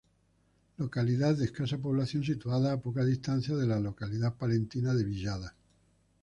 [0.77, 5.53] Localidad de escasa población situada a poca distancia de la localidad palentina de Villada.